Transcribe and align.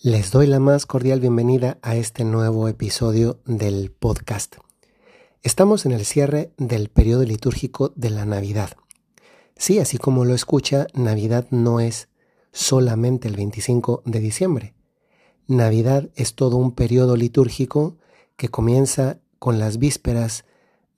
Les 0.00 0.30
doy 0.30 0.46
la 0.46 0.60
más 0.60 0.86
cordial 0.86 1.18
bienvenida 1.18 1.78
a 1.82 1.96
este 1.96 2.22
nuevo 2.22 2.68
episodio 2.68 3.40
del 3.46 3.90
podcast. 3.90 4.54
Estamos 5.42 5.86
en 5.86 5.92
el 5.92 6.04
cierre 6.04 6.52
del 6.56 6.88
periodo 6.88 7.24
litúrgico 7.24 7.92
de 7.96 8.10
la 8.10 8.24
Navidad. 8.24 8.76
Sí, 9.56 9.80
así 9.80 9.98
como 9.98 10.24
lo 10.24 10.36
escucha, 10.36 10.86
Navidad 10.94 11.48
no 11.50 11.80
es 11.80 12.08
solamente 12.52 13.26
el 13.26 13.34
25 13.34 14.04
de 14.06 14.20
diciembre. 14.20 14.74
Navidad 15.48 16.10
es 16.14 16.36
todo 16.36 16.58
un 16.58 16.76
periodo 16.76 17.16
litúrgico 17.16 17.98
que 18.36 18.50
comienza 18.50 19.18
con 19.40 19.58
las 19.58 19.78
vísperas 19.78 20.44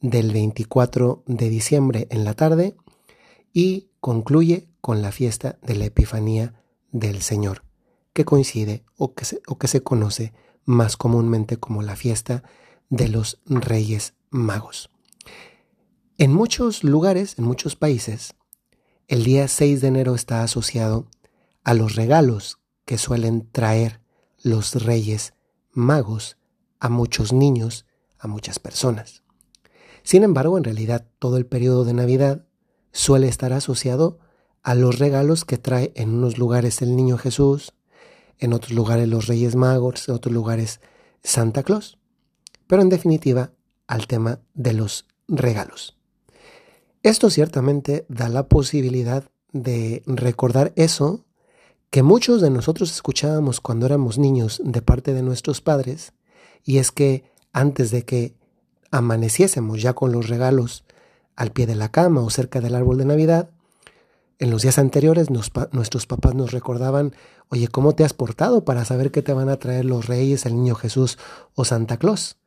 del 0.02 0.30
24 0.30 1.22
de 1.24 1.48
diciembre 1.48 2.06
en 2.10 2.24
la 2.24 2.34
tarde 2.34 2.76
y 3.54 3.88
concluye 4.00 4.68
con 4.82 5.00
la 5.00 5.10
fiesta 5.10 5.58
de 5.62 5.76
la 5.76 5.86
Epifanía 5.86 6.62
del 6.92 7.22
Señor 7.22 7.62
que 8.12 8.24
coincide 8.24 8.84
o 8.96 9.14
que, 9.14 9.24
se, 9.24 9.40
o 9.46 9.58
que 9.58 9.68
se 9.68 9.82
conoce 9.82 10.32
más 10.64 10.96
comúnmente 10.96 11.56
como 11.58 11.82
la 11.82 11.96
fiesta 11.96 12.42
de 12.88 13.08
los 13.08 13.40
Reyes 13.46 14.14
Magos. 14.30 14.90
En 16.18 16.32
muchos 16.34 16.84
lugares, 16.84 17.38
en 17.38 17.44
muchos 17.44 17.76
países, 17.76 18.34
el 19.08 19.24
día 19.24 19.48
6 19.48 19.80
de 19.80 19.88
enero 19.88 20.14
está 20.14 20.42
asociado 20.42 21.08
a 21.64 21.74
los 21.74 21.96
regalos 21.96 22.58
que 22.84 22.98
suelen 22.98 23.48
traer 23.50 24.00
los 24.42 24.84
Reyes 24.84 25.34
Magos 25.72 26.36
a 26.78 26.88
muchos 26.88 27.32
niños, 27.32 27.86
a 28.18 28.26
muchas 28.26 28.58
personas. 28.58 29.22
Sin 30.02 30.22
embargo, 30.22 30.58
en 30.58 30.64
realidad 30.64 31.06
todo 31.18 31.36
el 31.36 31.46
periodo 31.46 31.84
de 31.84 31.92
Navidad 31.92 32.46
suele 32.92 33.28
estar 33.28 33.52
asociado 33.52 34.18
a 34.62 34.74
los 34.74 34.98
regalos 34.98 35.44
que 35.44 35.58
trae 35.58 35.92
en 35.94 36.10
unos 36.10 36.38
lugares 36.38 36.82
el 36.82 36.96
niño 36.96 37.18
Jesús, 37.18 37.74
en 38.40 38.52
otros 38.52 38.72
lugares 38.72 39.08
los 39.08 39.26
Reyes 39.26 39.54
Magos, 39.54 40.08
en 40.08 40.14
otros 40.14 40.34
lugares 40.34 40.80
Santa 41.22 41.62
Claus, 41.62 41.98
pero 42.66 42.82
en 42.82 42.88
definitiva 42.88 43.52
al 43.86 44.06
tema 44.06 44.40
de 44.54 44.72
los 44.72 45.06
regalos. 45.28 45.96
Esto 47.02 47.30
ciertamente 47.30 48.04
da 48.08 48.28
la 48.28 48.48
posibilidad 48.48 49.24
de 49.52 50.02
recordar 50.06 50.72
eso 50.76 51.24
que 51.90 52.02
muchos 52.02 52.40
de 52.40 52.50
nosotros 52.50 52.92
escuchábamos 52.92 53.60
cuando 53.60 53.86
éramos 53.86 54.18
niños 54.18 54.60
de 54.64 54.80
parte 54.82 55.12
de 55.12 55.22
nuestros 55.22 55.60
padres, 55.60 56.12
y 56.64 56.78
es 56.78 56.92
que 56.92 57.24
antes 57.52 57.90
de 57.90 58.04
que 58.04 58.36
amaneciésemos 58.90 59.82
ya 59.82 59.92
con 59.94 60.12
los 60.12 60.28
regalos 60.28 60.84
al 61.36 61.52
pie 61.52 61.66
de 61.66 61.74
la 61.74 61.90
cama 61.90 62.20
o 62.20 62.30
cerca 62.30 62.60
del 62.60 62.74
árbol 62.74 62.98
de 62.98 63.06
Navidad, 63.06 63.50
en 64.40 64.50
los 64.50 64.62
días 64.62 64.78
anteriores 64.78 65.28
nuestros 65.30 66.06
papás 66.06 66.34
nos 66.34 66.50
recordaban, 66.50 67.14
oye, 67.50 67.68
¿cómo 67.68 67.94
te 67.94 68.04
has 68.04 68.14
portado 68.14 68.64
para 68.64 68.86
saber 68.86 69.10
qué 69.10 69.20
te 69.20 69.34
van 69.34 69.50
a 69.50 69.58
traer 69.58 69.84
los 69.84 70.06
reyes, 70.06 70.46
el 70.46 70.56
niño 70.56 70.74
Jesús 70.74 71.18
o 71.54 71.66
Santa 71.66 71.98
Claus? 71.98 72.38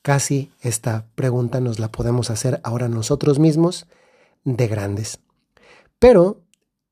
Casi 0.00 0.52
esta 0.60 1.06
pregunta 1.16 1.60
nos 1.60 1.80
la 1.80 1.90
podemos 1.90 2.30
hacer 2.30 2.60
ahora 2.62 2.88
nosotros 2.88 3.40
mismos 3.40 3.86
de 4.44 4.68
grandes. 4.68 5.18
Pero 5.98 6.40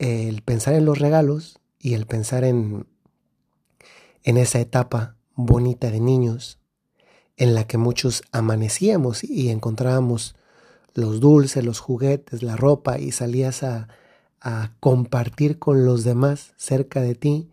el 0.01 0.42
pensar 0.42 0.75
en 0.75 0.84
los 0.84 0.98
regalos 0.98 1.61
y 1.79 1.95
el 1.95 2.06
pensar 2.06 2.42
en, 2.42 2.89
en 4.25 4.36
esa 4.39 4.59
etapa 4.59 5.14
bonita 5.36 5.89
de 5.92 6.01
niños, 6.01 6.59
en 7.36 7.55
la 7.55 7.62
que 7.69 7.79
muchos 7.79 8.25
amanecíamos 8.33 9.23
y 9.23 9.51
encontrábamos 9.51 10.34
los 10.95 11.20
dulces, 11.20 11.64
los 11.64 11.79
juguetes, 11.79 12.42
la 12.42 12.56
ropa 12.56 12.98
y 12.98 13.12
salías 13.12 13.62
a 13.62 13.89
a 14.41 14.72
compartir 14.81 15.58
con 15.58 15.84
los 15.84 16.05
demás 16.05 16.53
cerca 16.56 17.00
de 17.00 17.14
ti, 17.14 17.50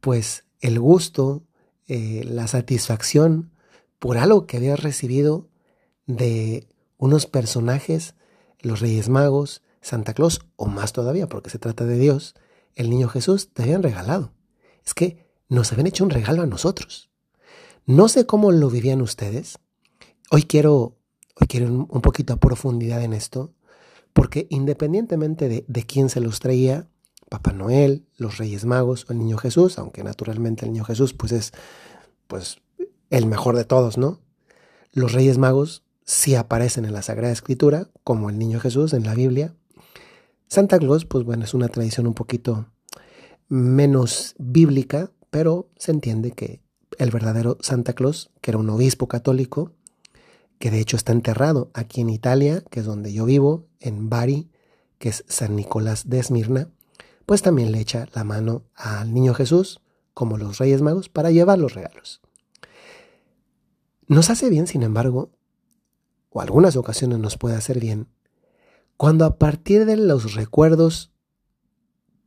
pues 0.00 0.44
el 0.60 0.78
gusto, 0.78 1.42
eh, 1.88 2.22
la 2.24 2.46
satisfacción 2.46 3.50
por 3.98 4.18
algo 4.18 4.46
que 4.46 4.56
habías 4.56 4.80
recibido 4.80 5.48
de 6.06 6.68
unos 6.98 7.26
personajes, 7.26 8.14
los 8.60 8.80
Reyes 8.80 9.08
Magos, 9.08 9.62
Santa 9.80 10.14
Claus, 10.14 10.40
o 10.56 10.66
más 10.66 10.92
todavía, 10.92 11.28
porque 11.28 11.50
se 11.50 11.58
trata 11.58 11.84
de 11.84 11.98
Dios, 11.98 12.34
el 12.74 12.90
niño 12.90 13.08
Jesús, 13.08 13.52
te 13.52 13.62
habían 13.62 13.82
regalado. 13.82 14.32
Es 14.84 14.94
que 14.94 15.26
nos 15.48 15.72
habían 15.72 15.86
hecho 15.86 16.04
un 16.04 16.10
regalo 16.10 16.42
a 16.42 16.46
nosotros. 16.46 17.10
No 17.86 18.08
sé 18.08 18.26
cómo 18.26 18.52
lo 18.52 18.70
vivían 18.70 19.02
ustedes. 19.02 19.58
Hoy 20.30 20.44
quiero, 20.44 20.96
hoy 21.34 21.46
quiero 21.48 21.66
un 21.66 22.00
poquito 22.02 22.32
a 22.32 22.36
profundidad 22.36 23.02
en 23.02 23.12
esto. 23.12 23.52
Porque 24.12 24.46
independientemente 24.50 25.48
de, 25.48 25.84
quién 25.84 26.08
se 26.08 26.20
los 26.20 26.40
traía, 26.40 26.88
Papá 27.28 27.52
Noel, 27.52 28.06
los 28.16 28.38
Reyes 28.38 28.64
Magos 28.64 29.06
o 29.08 29.12
el 29.12 29.18
Niño 29.18 29.38
Jesús, 29.38 29.78
aunque 29.78 30.02
naturalmente 30.02 30.66
el 30.66 30.72
Niño 30.72 30.84
Jesús 30.84 31.14
pues 31.14 31.32
es 31.32 31.52
pues 32.26 32.60
el 33.10 33.26
mejor 33.26 33.56
de 33.56 33.64
todos, 33.64 33.98
¿no? 33.98 34.20
Los 34.92 35.12
Reyes 35.12 35.38
Magos 35.38 35.84
sí 36.04 36.34
aparecen 36.34 36.84
en 36.84 36.92
la 36.92 37.02
Sagrada 37.02 37.32
Escritura, 37.32 37.88
como 38.02 38.30
el 38.30 38.38
Niño 38.38 38.58
Jesús 38.58 38.92
en 38.92 39.04
la 39.04 39.14
Biblia. 39.14 39.54
Santa 40.48 40.78
Claus, 40.78 41.04
pues 41.04 41.24
bueno, 41.24 41.44
es 41.44 41.54
una 41.54 41.68
tradición 41.68 42.08
un 42.08 42.14
poquito 42.14 42.66
menos 43.48 44.34
bíblica, 44.38 45.12
pero 45.30 45.68
se 45.76 45.92
entiende 45.92 46.32
que 46.32 46.60
el 46.98 47.10
verdadero 47.10 47.58
Santa 47.60 47.92
Claus, 47.92 48.30
que 48.40 48.50
era 48.50 48.58
un 48.58 48.70
obispo 48.70 49.06
católico, 49.06 49.72
que 50.60 50.70
de 50.70 50.78
hecho 50.78 50.96
está 50.96 51.12
enterrado 51.12 51.70
aquí 51.72 52.02
en 52.02 52.10
Italia, 52.10 52.62
que 52.70 52.80
es 52.80 52.86
donde 52.86 53.14
yo 53.14 53.24
vivo, 53.24 53.66
en 53.80 54.10
Bari, 54.10 54.50
que 54.98 55.08
es 55.08 55.24
San 55.26 55.56
Nicolás 55.56 56.10
de 56.10 56.18
Esmirna, 56.18 56.68
pues 57.24 57.40
también 57.40 57.72
le 57.72 57.80
echa 57.80 58.06
la 58.12 58.24
mano 58.24 58.64
al 58.74 59.14
niño 59.14 59.32
Jesús, 59.32 59.80
como 60.12 60.36
los 60.36 60.58
Reyes 60.58 60.82
Magos, 60.82 61.08
para 61.08 61.30
llevar 61.30 61.58
los 61.58 61.72
regalos. 61.72 62.20
Nos 64.06 64.28
hace 64.28 64.50
bien, 64.50 64.66
sin 64.66 64.82
embargo, 64.82 65.30
o 66.28 66.42
algunas 66.42 66.76
ocasiones 66.76 67.18
nos 67.18 67.38
puede 67.38 67.56
hacer 67.56 67.80
bien, 67.80 68.08
cuando 68.98 69.24
a 69.24 69.38
partir 69.38 69.86
de 69.86 69.96
los 69.96 70.34
recuerdos 70.34 71.10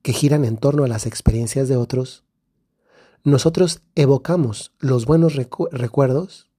que 0.02 0.12
giran 0.12 0.44
en 0.44 0.58
torno 0.58 0.86
a 0.86 0.88
las 0.88 1.06
experiencias 1.06 1.70
de 1.70 1.78
otros, 1.78 2.24
nosotros 3.24 3.84
evocamos 3.94 4.74
los 4.80 5.06
buenos 5.06 5.36
recuerdos 5.36 6.50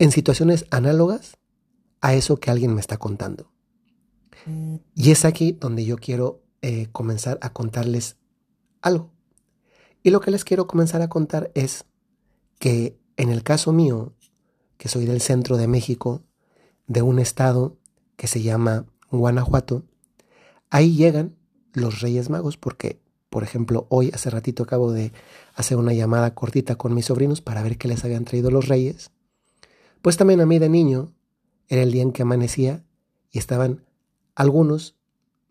en 0.00 0.10
situaciones 0.12 0.64
análogas 0.70 1.36
a 2.00 2.14
eso 2.14 2.38
que 2.40 2.50
alguien 2.50 2.74
me 2.74 2.80
está 2.80 2.96
contando. 2.96 3.52
Y 4.94 5.10
es 5.10 5.26
aquí 5.26 5.52
donde 5.52 5.84
yo 5.84 5.98
quiero 5.98 6.42
eh, 6.62 6.88
comenzar 6.90 7.38
a 7.42 7.52
contarles 7.52 8.16
algo. 8.80 9.12
Y 10.02 10.08
lo 10.08 10.20
que 10.20 10.30
les 10.30 10.44
quiero 10.44 10.66
comenzar 10.66 11.02
a 11.02 11.10
contar 11.10 11.52
es 11.54 11.84
que 12.58 12.98
en 13.18 13.28
el 13.28 13.42
caso 13.42 13.74
mío, 13.74 14.14
que 14.78 14.88
soy 14.88 15.04
del 15.04 15.20
centro 15.20 15.58
de 15.58 15.68
México, 15.68 16.22
de 16.86 17.02
un 17.02 17.18
estado 17.18 17.76
que 18.16 18.26
se 18.26 18.40
llama 18.40 18.86
Guanajuato, 19.10 19.84
ahí 20.70 20.96
llegan 20.96 21.36
los 21.74 22.00
Reyes 22.00 22.30
Magos 22.30 22.56
porque, 22.56 23.02
por 23.28 23.42
ejemplo, 23.42 23.86
hoy 23.90 24.10
hace 24.14 24.30
ratito 24.30 24.62
acabo 24.62 24.92
de 24.92 25.12
hacer 25.54 25.76
una 25.76 25.92
llamada 25.92 26.34
cortita 26.34 26.76
con 26.76 26.94
mis 26.94 27.04
sobrinos 27.04 27.42
para 27.42 27.62
ver 27.62 27.76
qué 27.76 27.86
les 27.86 28.02
habían 28.02 28.24
traído 28.24 28.50
los 28.50 28.66
Reyes 28.66 29.10
pues 30.02 30.16
también 30.16 30.40
a 30.40 30.46
mí 30.46 30.58
de 30.58 30.68
niño 30.68 31.12
era 31.68 31.82
el 31.82 31.92
día 31.92 32.02
en 32.02 32.12
que 32.12 32.22
amanecía 32.22 32.84
y 33.30 33.38
estaban 33.38 33.84
algunos 34.34 34.96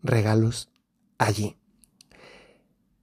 regalos 0.02 0.70
allí. 1.18 1.56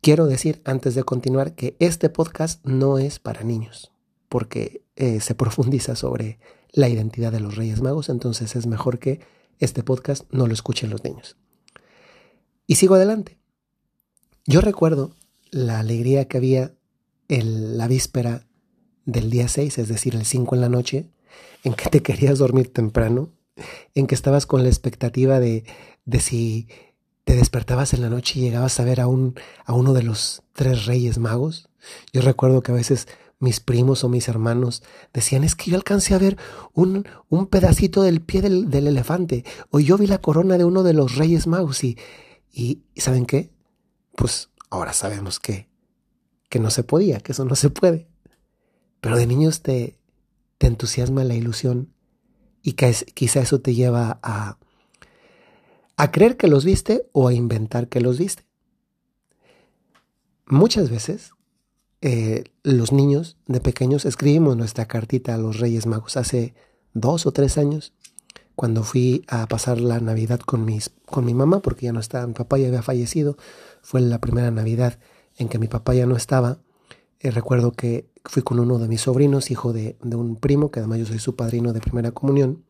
Quiero 0.01 0.27
decir 0.27 0.61
antes 0.65 0.95
de 0.95 1.03
continuar 1.03 1.55
que 1.55 1.75
este 1.79 2.09
podcast 2.09 2.63
no 2.65 2.97
es 2.97 3.19
para 3.19 3.43
niños, 3.43 3.91
porque 4.29 4.83
eh, 4.95 5.19
se 5.19 5.35
profundiza 5.35 5.95
sobre 5.95 6.39
la 6.71 6.89
identidad 6.89 7.31
de 7.31 7.39
los 7.39 7.55
Reyes 7.55 7.81
Magos, 7.81 8.09
entonces 8.09 8.55
es 8.55 8.67
mejor 8.67 8.99
que 8.99 9.21
este 9.59 9.83
podcast 9.83 10.25
no 10.31 10.47
lo 10.47 10.53
escuchen 10.53 10.89
los 10.89 11.03
niños. 11.03 11.37
Y 12.67 12.75
sigo 12.75 12.95
adelante. 12.95 13.39
Yo 14.45 14.61
recuerdo 14.61 15.15
la 15.49 15.79
alegría 15.79 16.27
que 16.27 16.37
había 16.37 16.73
en 17.27 17.77
la 17.77 17.87
víspera 17.87 18.45
del 19.05 19.29
día 19.29 19.47
6, 19.47 19.77
es 19.77 19.87
decir, 19.87 20.15
el 20.15 20.25
5 20.25 20.55
en 20.55 20.61
la 20.61 20.69
noche, 20.69 21.09
en 21.63 21.73
que 21.73 21.89
te 21.89 22.01
querías 22.01 22.39
dormir 22.39 22.71
temprano, 22.71 23.29
en 23.95 24.07
que 24.07 24.15
estabas 24.15 24.45
con 24.45 24.63
la 24.63 24.69
expectativa 24.69 25.39
de, 25.39 25.63
de 26.05 26.19
si 26.19 26.67
te 27.23 27.35
despertabas 27.35 27.93
en 27.93 28.01
la 28.01 28.09
noche 28.09 28.39
y 28.39 28.43
llegabas 28.43 28.79
a 28.79 28.85
ver 28.85 29.01
a, 29.01 29.07
un, 29.07 29.35
a 29.65 29.73
uno 29.73 29.93
de 29.93 30.03
los 30.03 30.43
tres 30.53 30.85
reyes 30.85 31.17
magos. 31.17 31.69
Yo 32.13 32.21
recuerdo 32.21 32.61
que 32.61 32.71
a 32.71 32.75
veces 32.75 33.07
mis 33.39 33.59
primos 33.59 34.03
o 34.03 34.09
mis 34.09 34.27
hermanos 34.27 34.81
decían, 35.13 35.43
es 35.43 35.55
que 35.55 35.71
yo 35.71 35.77
alcancé 35.77 36.13
a 36.13 36.19
ver 36.19 36.37
un, 36.73 37.05
un 37.29 37.47
pedacito 37.47 38.01
del 38.01 38.21
pie 38.21 38.41
del, 38.41 38.69
del, 38.69 38.87
elefante, 38.87 39.43
o 39.69 39.79
yo 39.79 39.97
vi 39.97 40.07
la 40.07 40.19
corona 40.19 40.57
de 40.57 40.63
uno 40.63 40.83
de 40.83 40.93
los 40.93 41.15
reyes 41.15 41.47
magos 41.47 41.83
y, 41.83 41.97
y 42.51 42.81
¿saben 42.95 43.25
qué? 43.25 43.51
Pues 44.15 44.49
ahora 44.69 44.93
sabemos 44.93 45.39
que, 45.39 45.67
que 46.49 46.59
no 46.59 46.69
se 46.69 46.83
podía, 46.83 47.19
que 47.19 47.33
eso 47.33 47.45
no 47.45 47.55
se 47.55 47.69
puede. 47.69 48.07
Pero 49.01 49.17
de 49.17 49.27
niños 49.27 49.61
te, 49.61 49.99
te 50.57 50.67
entusiasma 50.67 51.23
la 51.23 51.35
ilusión 51.35 51.93
y 52.61 52.73
quizá 52.73 53.39
eso 53.39 53.61
te 53.61 53.75
lleva 53.75 54.19
a, 54.23 54.57
a 55.95 56.11
creer 56.11 56.37
que 56.37 56.47
los 56.47 56.65
viste 56.65 57.07
o 57.11 57.27
a 57.27 57.33
inventar 57.33 57.87
que 57.87 58.01
los 58.01 58.17
viste. 58.17 58.45
Muchas 60.45 60.89
veces 60.89 61.31
eh, 62.01 62.43
los 62.63 62.91
niños 62.91 63.37
de 63.47 63.59
pequeños 63.59 64.05
escribimos 64.05 64.55
nuestra 64.55 64.85
cartita 64.85 65.33
a 65.33 65.37
los 65.37 65.59
Reyes 65.59 65.87
Magos 65.87 66.15
hace 66.15 66.53
dos 66.93 67.25
o 67.25 67.31
tres 67.31 67.57
años, 67.57 67.93
cuando 68.55 68.83
fui 68.83 69.23
a 69.27 69.47
pasar 69.47 69.79
la 69.79 69.99
Navidad 69.99 70.39
con, 70.39 70.65
mis, 70.65 70.91
con 71.05 71.25
mi 71.25 71.33
mamá, 71.33 71.59
porque 71.61 71.85
ya 71.85 71.93
no 71.93 71.99
estaba, 71.99 72.25
mi 72.27 72.33
papá 72.33 72.57
ya 72.57 72.67
había 72.67 72.81
fallecido, 72.81 73.37
fue 73.81 74.01
la 74.01 74.19
primera 74.19 74.51
Navidad 74.51 74.99
en 75.37 75.47
que 75.47 75.59
mi 75.59 75.67
papá 75.67 75.93
ya 75.93 76.05
no 76.05 76.15
estaba. 76.15 76.59
Eh, 77.19 77.31
recuerdo 77.31 77.71
que 77.71 78.09
fui 78.27 78.43
con 78.43 78.59
uno 78.59 78.77
de 78.77 78.87
mis 78.87 79.01
sobrinos, 79.01 79.51
hijo 79.51 79.73
de, 79.73 79.97
de 80.01 80.15
un 80.15 80.35
primo, 80.35 80.71
que 80.71 80.79
además 80.79 80.99
yo 80.99 81.05
soy 81.05 81.19
su 81.19 81.35
padrino 81.35 81.73
de 81.73 81.79
primera 81.79 82.11
comunión. 82.11 82.63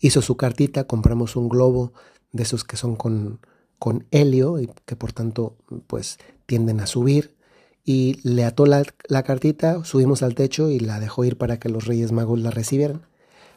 Hizo 0.00 0.20
su 0.20 0.36
cartita, 0.36 0.84
compramos 0.84 1.36
un 1.36 1.48
globo 1.48 1.92
de 2.32 2.42
esos 2.42 2.64
que 2.64 2.76
son 2.76 2.96
con, 2.96 3.40
con 3.78 4.06
helio 4.10 4.60
y 4.60 4.70
que 4.84 4.96
por 4.96 5.12
tanto 5.12 5.56
pues 5.86 6.18
tienden 6.46 6.80
a 6.80 6.86
subir 6.86 7.36
y 7.84 8.20
le 8.22 8.44
ató 8.44 8.66
la, 8.66 8.84
la, 9.08 9.22
cartita, 9.22 9.84
subimos 9.84 10.22
al 10.22 10.34
techo 10.34 10.70
y 10.70 10.78
la 10.78 11.00
dejó 11.00 11.24
ir 11.24 11.36
para 11.36 11.58
que 11.58 11.68
los 11.68 11.86
Reyes 11.86 12.12
Magos 12.12 12.40
la 12.40 12.50
recibieran. 12.50 13.02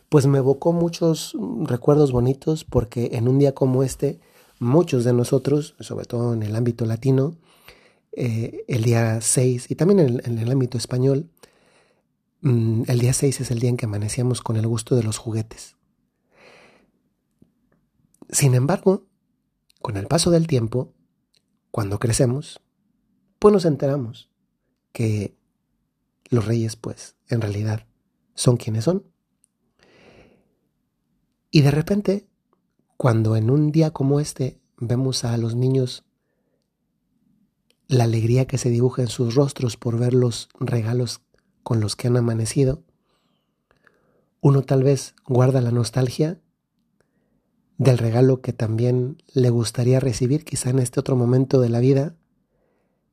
Pues 0.09 0.25
me 0.27 0.39
evocó 0.39 0.73
muchos 0.73 1.35
recuerdos 1.61 2.11
bonitos 2.11 2.63
porque 2.63 3.11
en 3.13 3.27
un 3.27 3.37
día 3.37 3.53
como 3.53 3.83
este, 3.83 4.19
muchos 4.59 5.03
de 5.03 5.13
nosotros, 5.13 5.75
sobre 5.79 6.05
todo 6.05 6.33
en 6.33 6.43
el 6.43 6.55
ámbito 6.55 6.85
latino, 6.85 7.35
eh, 8.17 8.63
el 8.67 8.83
día 8.83 9.19
6 9.19 9.69
y 9.69 9.75
también 9.75 10.21
en 10.23 10.37
el, 10.37 10.51
ámbito 10.51 10.77
español, 10.77 11.29
mmm, 12.41 12.83
el 12.87 12.99
día 12.99 13.11
6 13.11 13.41
es 13.41 13.51
el 13.51 13.59
día 13.59 13.69
en 13.69 13.77
que 13.77 13.85
amanecíamos 13.85 14.41
con 14.41 14.55
el 14.55 14.65
gusto 14.67 14.95
de 14.95 15.03
los 15.03 15.17
juguetes. 15.17 15.75
Sin 18.29 18.55
embargo, 18.55 19.05
con 19.81 19.97
el 19.97 20.07
paso 20.07 20.31
del 20.31 20.47
tiempo, 20.47 20.93
cuando 21.71 21.99
crecemos, 21.99 22.61
pues 23.37 23.53
nos 23.53 23.65
enteramos 23.65 24.29
que 24.93 25.35
los 26.29 26.45
reyes, 26.45 26.77
pues, 26.77 27.17
en 27.27 27.41
realidad 27.41 27.85
son 28.33 28.55
quienes 28.55 28.85
son. 28.85 29.03
Y 31.51 31.61
de 31.61 31.71
repente, 31.71 32.27
cuando 32.95 33.35
en 33.35 33.49
un 33.49 33.71
día 33.73 33.91
como 33.91 34.21
este 34.21 34.61
vemos 34.77 35.25
a 35.25 35.37
los 35.37 35.55
niños 35.55 36.05
la 37.87 38.05
alegría 38.05 38.45
que 38.45 38.57
se 38.57 38.69
dibuja 38.69 39.01
en 39.01 39.07
sus 39.07 39.35
rostros 39.35 39.77
por 39.77 39.99
ver 39.99 40.13
los 40.13 40.49
regalos 40.59 41.21
con 41.63 41.79
los 41.79 41.95
que 41.95 42.07
han 42.07 42.17
amanecido, 42.17 42.83
uno 44.41 44.61
tal 44.61 44.83
vez 44.83 45.15
guarda 45.25 45.61
la 45.61 45.71
nostalgia 45.71 46.39
del 47.77 47.97
regalo 47.97 48.41
que 48.41 48.53
también 48.53 49.17
le 49.33 49.49
gustaría 49.49 49.99
recibir 49.99 50.45
quizá 50.45 50.69
en 50.69 50.79
este 50.79 50.99
otro 50.99 51.15
momento 51.15 51.59
de 51.59 51.69
la 51.69 51.79
vida 51.79 52.15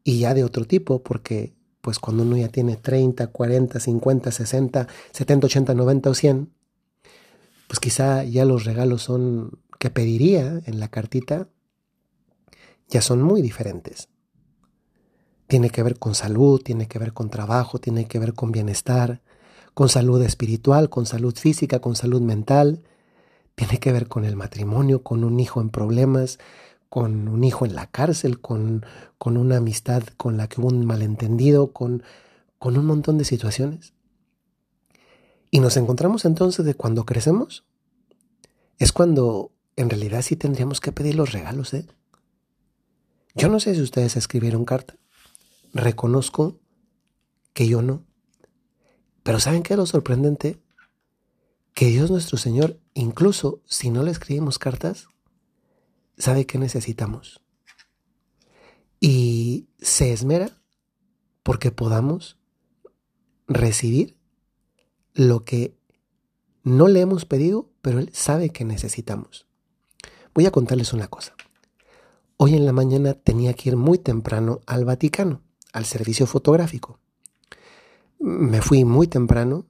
y 0.04 0.20
ya 0.20 0.34
de 0.34 0.44
otro 0.44 0.66
tipo, 0.66 1.02
porque 1.02 1.54
pues 1.80 1.98
cuando 1.98 2.22
uno 2.22 2.36
ya 2.36 2.48
tiene 2.48 2.76
30, 2.76 3.26
40, 3.28 3.80
50, 3.80 4.30
60, 4.30 4.88
70, 5.10 5.46
80, 5.46 5.74
90 5.74 6.10
o 6.10 6.14
100, 6.14 6.52
pues 7.66 7.80
quizá 7.80 8.24
ya 8.24 8.44
los 8.44 8.64
regalos 8.64 9.02
son 9.02 9.58
que 9.78 9.90
pediría 9.90 10.60
en 10.66 10.78
la 10.78 10.88
cartita 10.88 11.48
ya 12.88 13.00
son 13.00 13.22
muy 13.22 13.42
diferentes. 13.42 14.08
Tiene 15.52 15.68
que 15.68 15.82
ver 15.82 15.98
con 15.98 16.14
salud, 16.14 16.62
tiene 16.62 16.88
que 16.88 16.98
ver 16.98 17.12
con 17.12 17.28
trabajo, 17.28 17.78
tiene 17.78 18.06
que 18.06 18.18
ver 18.18 18.32
con 18.32 18.52
bienestar, 18.52 19.20
con 19.74 19.90
salud 19.90 20.22
espiritual, 20.22 20.88
con 20.88 21.04
salud 21.04 21.36
física, 21.36 21.78
con 21.78 21.94
salud 21.94 22.22
mental, 22.22 22.80
tiene 23.54 23.78
que 23.78 23.92
ver 23.92 24.08
con 24.08 24.24
el 24.24 24.34
matrimonio, 24.34 25.02
con 25.02 25.24
un 25.24 25.38
hijo 25.40 25.60
en 25.60 25.68
problemas, 25.68 26.38
con 26.88 27.28
un 27.28 27.44
hijo 27.44 27.66
en 27.66 27.74
la 27.74 27.86
cárcel, 27.86 28.40
con, 28.40 28.86
con 29.18 29.36
una 29.36 29.58
amistad 29.58 30.04
con 30.16 30.38
la 30.38 30.48
que 30.48 30.58
hubo 30.58 30.68
un 30.68 30.86
malentendido, 30.86 31.74
con, 31.74 32.02
con 32.58 32.78
un 32.78 32.86
montón 32.86 33.18
de 33.18 33.26
situaciones. 33.26 33.92
Y 35.50 35.60
nos 35.60 35.76
encontramos 35.76 36.24
entonces 36.24 36.64
de 36.64 36.72
cuando 36.72 37.04
crecemos, 37.04 37.66
es 38.78 38.90
cuando 38.90 39.52
en 39.76 39.90
realidad 39.90 40.22
sí 40.22 40.34
tendríamos 40.34 40.80
que 40.80 40.92
pedir 40.92 41.14
los 41.14 41.32
regalos, 41.32 41.74
¿eh? 41.74 41.86
Yo 43.34 43.50
no 43.50 43.60
sé 43.60 43.74
si 43.74 43.82
ustedes 43.82 44.16
escribieron 44.16 44.64
carta. 44.64 44.96
Reconozco 45.72 46.60
que 47.52 47.68
yo 47.68 47.82
no. 47.82 48.04
Pero 49.22 49.40
¿saben 49.40 49.62
qué 49.62 49.74
es 49.74 49.78
lo 49.78 49.86
sorprendente? 49.86 50.60
Que 51.74 51.86
Dios 51.86 52.10
nuestro 52.10 52.36
Señor, 52.36 52.78
incluso 52.94 53.62
si 53.64 53.90
no 53.90 54.02
le 54.02 54.10
escribimos 54.10 54.58
cartas, 54.58 55.08
sabe 56.18 56.46
qué 56.46 56.58
necesitamos. 56.58 57.40
Y 59.00 59.68
se 59.78 60.12
esmera 60.12 60.62
porque 61.42 61.70
podamos 61.72 62.38
recibir 63.48 64.16
lo 65.14 65.44
que 65.44 65.76
no 66.62 66.88
le 66.88 67.00
hemos 67.00 67.24
pedido, 67.24 67.70
pero 67.80 67.98
Él 67.98 68.10
sabe 68.12 68.50
que 68.50 68.64
necesitamos. 68.64 69.46
Voy 70.34 70.46
a 70.46 70.52
contarles 70.52 70.92
una 70.92 71.08
cosa. 71.08 71.34
Hoy 72.36 72.54
en 72.54 72.64
la 72.64 72.72
mañana 72.72 73.14
tenía 73.14 73.54
que 73.54 73.70
ir 73.70 73.76
muy 73.76 73.98
temprano 73.98 74.60
al 74.66 74.84
Vaticano, 74.84 75.42
al 75.72 75.84
servicio 75.84 76.26
fotográfico. 76.26 76.98
Me 78.18 78.62
fui 78.62 78.84
muy 78.84 79.08
temprano, 79.08 79.66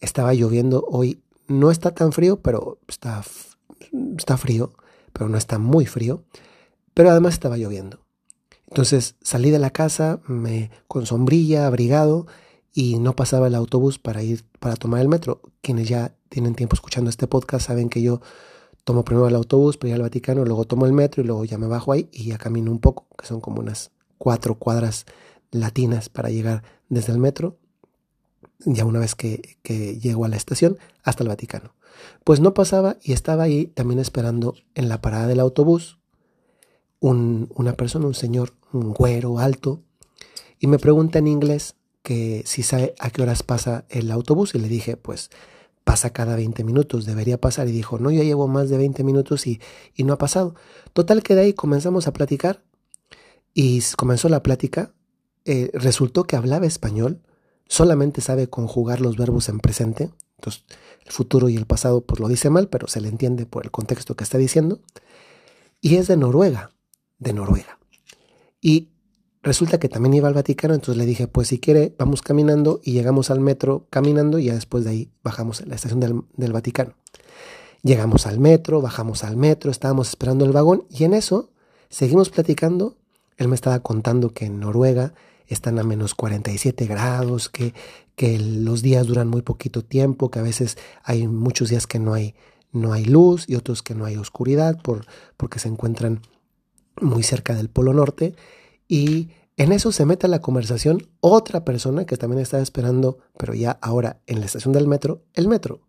estaba 0.00 0.34
lloviendo 0.34 0.84
hoy, 0.88 1.22
no 1.48 1.70
está 1.70 1.94
tan 1.94 2.12
frío, 2.12 2.40
pero 2.40 2.78
está, 2.86 3.22
frío 4.36 4.72
pero 5.12 5.28
no 5.28 5.36
está 5.36 5.58
muy 5.58 5.86
frío, 5.86 6.22
pero 6.94 7.10
además 7.10 7.34
estaba 7.34 7.56
lloviendo. 7.56 8.00
Entonces 8.68 9.16
salí 9.22 9.50
de 9.50 9.58
la 9.58 9.70
casa 9.70 10.20
me, 10.26 10.70
con 10.86 11.06
sombrilla, 11.06 11.66
abrigado, 11.66 12.26
y 12.72 12.98
no 12.98 13.16
pasaba 13.16 13.48
el 13.48 13.54
autobús 13.54 13.98
para 13.98 14.22
ir 14.22 14.44
para 14.60 14.76
tomar 14.76 15.00
el 15.00 15.08
metro. 15.08 15.40
Quienes 15.62 15.88
ya 15.88 16.14
tienen 16.28 16.54
tiempo 16.54 16.76
escuchando 16.76 17.10
este 17.10 17.26
podcast 17.26 17.66
saben 17.66 17.88
que 17.88 18.02
yo 18.02 18.20
tomo 18.84 19.04
primero 19.04 19.26
el 19.26 19.34
autobús 19.34 19.76
para 19.76 19.88
ir 19.88 19.94
al 19.96 20.02
Vaticano, 20.02 20.44
luego 20.44 20.64
tomo 20.64 20.86
el 20.86 20.92
metro 20.92 21.22
y 21.22 21.26
luego 21.26 21.44
ya 21.44 21.58
me 21.58 21.66
bajo 21.66 21.92
ahí 21.92 22.08
y 22.12 22.26
ya 22.26 22.38
camino 22.38 22.70
un 22.70 22.78
poco, 22.78 23.06
que 23.18 23.26
son 23.26 23.40
como 23.40 23.60
unas 23.60 23.90
cuatro 24.18 24.54
cuadras 24.54 25.06
latinas 25.50 26.08
para 26.08 26.30
llegar 26.30 26.62
desde 26.88 27.12
el 27.12 27.18
metro, 27.18 27.58
ya 28.60 28.84
una 28.84 29.00
vez 29.00 29.14
que, 29.14 29.58
que 29.62 29.98
llego 29.98 30.24
a 30.24 30.28
la 30.28 30.36
estación, 30.36 30.78
hasta 31.02 31.22
el 31.22 31.28
Vaticano. 31.28 31.74
Pues 32.24 32.40
no 32.40 32.54
pasaba 32.54 32.96
y 33.02 33.12
estaba 33.12 33.44
ahí 33.44 33.66
también 33.66 33.98
esperando 33.98 34.54
en 34.74 34.88
la 34.88 35.00
parada 35.00 35.26
del 35.26 35.40
autobús 35.40 35.98
un, 37.00 37.48
una 37.54 37.74
persona, 37.74 38.06
un 38.06 38.14
señor, 38.14 38.54
un 38.72 38.92
güero 38.92 39.38
alto, 39.38 39.82
y 40.58 40.66
me 40.66 40.78
pregunta 40.78 41.18
en 41.18 41.28
inglés 41.28 41.76
que 42.02 42.42
si 42.46 42.62
sabe 42.62 42.94
a 42.98 43.10
qué 43.10 43.22
horas 43.22 43.42
pasa 43.42 43.84
el 43.88 44.10
autobús 44.10 44.54
y 44.54 44.58
le 44.58 44.68
dije, 44.68 44.96
pues 44.96 45.30
pasa 45.84 46.10
cada 46.10 46.36
20 46.36 46.64
minutos, 46.64 47.06
debería 47.06 47.40
pasar. 47.40 47.68
Y 47.68 47.72
dijo, 47.72 47.98
no, 47.98 48.10
yo 48.10 48.22
llevo 48.22 48.48
más 48.48 48.68
de 48.68 48.76
20 48.76 49.04
minutos 49.04 49.46
y, 49.46 49.60
y 49.94 50.04
no 50.04 50.12
ha 50.14 50.18
pasado. 50.18 50.54
Total 50.92 51.22
que 51.22 51.34
de 51.34 51.42
ahí 51.42 51.52
comenzamos 51.54 52.06
a 52.06 52.12
platicar 52.12 52.62
y 53.54 53.80
comenzó 53.96 54.28
la 54.28 54.42
plática. 54.42 54.92
Eh, 55.50 55.70
resultó 55.72 56.24
que 56.24 56.36
hablaba 56.36 56.66
español, 56.66 57.22
solamente 57.66 58.20
sabe 58.20 58.50
conjugar 58.50 59.00
los 59.00 59.16
verbos 59.16 59.48
en 59.48 59.60
presente. 59.60 60.10
Entonces, 60.36 60.62
el 61.06 61.10
futuro 61.10 61.48
y 61.48 61.56
el 61.56 61.64
pasado 61.64 62.02
pues 62.02 62.20
lo 62.20 62.28
dice 62.28 62.50
mal, 62.50 62.68
pero 62.68 62.86
se 62.86 63.00
le 63.00 63.08
entiende 63.08 63.46
por 63.46 63.64
el 63.64 63.70
contexto 63.70 64.14
que 64.14 64.24
está 64.24 64.36
diciendo. 64.36 64.82
Y 65.80 65.96
es 65.96 66.06
de 66.06 66.18
Noruega, 66.18 66.72
de 67.18 67.32
Noruega. 67.32 67.78
Y 68.60 68.90
resulta 69.42 69.80
que 69.80 69.88
también 69.88 70.12
iba 70.12 70.28
al 70.28 70.34
Vaticano, 70.34 70.74
entonces 70.74 70.98
le 70.98 71.06
dije, 71.06 71.28
pues 71.28 71.48
si 71.48 71.58
quiere, 71.58 71.94
vamos 71.96 72.20
caminando 72.20 72.82
y 72.84 72.92
llegamos 72.92 73.30
al 73.30 73.40
metro 73.40 73.86
caminando 73.88 74.38
y 74.38 74.44
ya 74.44 74.54
después 74.54 74.84
de 74.84 74.90
ahí 74.90 75.10
bajamos 75.22 75.62
a 75.62 75.64
la 75.64 75.76
estación 75.76 75.98
del, 75.98 76.24
del 76.36 76.52
Vaticano. 76.52 76.92
Llegamos 77.82 78.26
al 78.26 78.38
metro, 78.38 78.82
bajamos 78.82 79.24
al 79.24 79.38
metro, 79.38 79.70
estábamos 79.70 80.10
esperando 80.10 80.44
el 80.44 80.52
vagón 80.52 80.84
y 80.90 81.04
en 81.04 81.14
eso 81.14 81.48
seguimos 81.88 82.28
platicando. 82.28 82.98
Él 83.38 83.48
me 83.48 83.54
estaba 83.54 83.80
contando 83.80 84.34
que 84.34 84.44
en 84.44 84.60
Noruega 84.60 85.14
están 85.48 85.78
a 85.78 85.82
menos 85.82 86.14
47 86.14 86.86
grados, 86.86 87.48
que, 87.48 87.74
que 88.14 88.38
los 88.38 88.82
días 88.82 89.06
duran 89.06 89.28
muy 89.28 89.42
poquito 89.42 89.84
tiempo, 89.84 90.30
que 90.30 90.38
a 90.38 90.42
veces 90.42 90.78
hay 91.02 91.26
muchos 91.26 91.68
días 91.70 91.86
que 91.86 91.98
no 91.98 92.14
hay, 92.14 92.34
no 92.72 92.92
hay 92.92 93.04
luz 93.04 93.48
y 93.48 93.56
otros 93.56 93.82
que 93.82 93.94
no 93.94 94.04
hay 94.04 94.16
oscuridad 94.16 94.80
por, 94.82 95.06
porque 95.36 95.58
se 95.58 95.68
encuentran 95.68 96.20
muy 97.00 97.22
cerca 97.22 97.54
del 97.54 97.68
Polo 97.68 97.92
Norte. 97.92 98.34
Y 98.86 99.30
en 99.56 99.72
eso 99.72 99.90
se 99.90 100.06
mete 100.06 100.26
a 100.26 100.30
la 100.30 100.40
conversación 100.40 101.08
otra 101.20 101.64
persona 101.64 102.04
que 102.04 102.16
también 102.16 102.40
estaba 102.40 102.62
esperando, 102.62 103.18
pero 103.36 103.54
ya 103.54 103.72
ahora 103.82 104.20
en 104.26 104.40
la 104.40 104.46
estación 104.46 104.72
del 104.72 104.86
metro, 104.86 105.22
el 105.34 105.48
metro. 105.48 105.80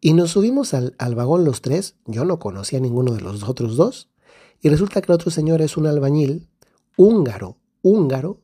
Y 0.00 0.12
nos 0.12 0.32
subimos 0.32 0.74
al, 0.74 0.94
al 0.98 1.14
vagón 1.14 1.44
los 1.44 1.62
tres, 1.62 1.96
yo 2.04 2.24
no 2.26 2.38
conocía 2.38 2.78
a 2.78 2.82
ninguno 2.82 3.12
de 3.12 3.22
los 3.22 3.42
otros 3.44 3.76
dos, 3.76 4.10
y 4.60 4.68
resulta 4.68 5.00
que 5.00 5.12
el 5.12 5.16
otro 5.16 5.30
señor 5.30 5.62
es 5.62 5.76
un 5.76 5.86
albañil 5.86 6.48
húngaro, 6.96 7.58
húngaro, 7.82 8.40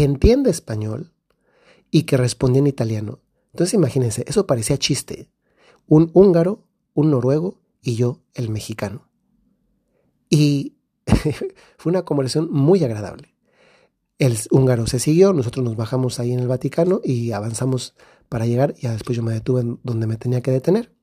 que 0.00 0.04
entiende 0.04 0.48
español 0.48 1.12
y 1.90 2.04
que 2.04 2.16
respondía 2.16 2.60
en 2.60 2.66
italiano. 2.66 3.18
Entonces 3.52 3.74
imagínense, 3.74 4.24
eso 4.26 4.46
parecía 4.46 4.78
chiste. 4.78 5.28
Un 5.86 6.10
húngaro, 6.14 6.64
un 6.94 7.10
noruego 7.10 7.60
y 7.82 7.96
yo, 7.96 8.22
el 8.32 8.48
mexicano. 8.48 9.10
Y 10.30 10.78
fue 11.76 11.90
una 11.90 12.06
conversación 12.06 12.48
muy 12.50 12.82
agradable. 12.82 13.34
el 14.18 14.38
húngaro 14.50 14.86
se 14.86 15.00
siguió, 15.00 15.34
nosotros 15.34 15.62
nos 15.62 15.76
bajamos 15.76 16.18
ahí 16.18 16.32
en 16.32 16.40
el 16.40 16.48
Vaticano 16.48 17.02
y 17.04 17.32
avanzamos 17.32 17.94
para 18.30 18.46
llegar, 18.46 18.74
ya 18.76 18.92
después 18.92 19.18
yo 19.18 19.22
me 19.22 19.34
detuve 19.34 19.64
donde 19.82 20.06
me 20.06 20.16
tenía 20.16 20.40
que 20.40 20.50
detener. 20.50 20.94